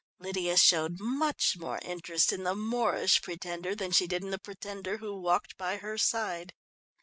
Lydia 0.17 0.57
showed 0.57 0.99
much 0.99 1.53
more 1.59 1.77
interest 1.83 2.33
in 2.33 2.43
the 2.43 2.55
Moorish 2.55 3.21
Pretender 3.21 3.75
than 3.75 3.91
she 3.91 4.07
did 4.07 4.23
in 4.23 4.31
the 4.31 4.39
pretender 4.39 4.97
who 4.97 5.15
walked 5.15 5.55
by 5.57 5.77
her 5.77 5.95
side. 5.95 6.55